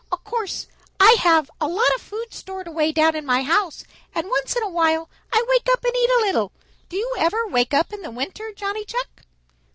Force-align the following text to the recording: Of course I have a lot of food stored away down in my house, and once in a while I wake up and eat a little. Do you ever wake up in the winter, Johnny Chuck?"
Of 0.11 0.23
course 0.23 0.65
I 0.99 1.15
have 1.19 1.51
a 1.61 1.67
lot 1.67 1.93
of 1.93 2.01
food 2.01 2.33
stored 2.33 2.65
away 2.67 2.91
down 2.91 3.15
in 3.15 3.23
my 3.23 3.43
house, 3.43 3.83
and 4.15 4.29
once 4.29 4.55
in 4.55 4.63
a 4.63 4.67
while 4.67 5.11
I 5.31 5.45
wake 5.47 5.67
up 5.71 5.83
and 5.83 5.95
eat 5.95 6.09
a 6.09 6.21
little. 6.25 6.51
Do 6.89 6.97
you 6.97 7.13
ever 7.19 7.45
wake 7.47 7.75
up 7.75 7.93
in 7.93 8.01
the 8.01 8.09
winter, 8.09 8.51
Johnny 8.51 8.83
Chuck?" 8.83 9.21